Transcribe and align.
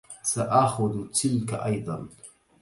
سآخذ 0.23 1.07
تلك 1.07 1.53
أيضا. 1.53 2.07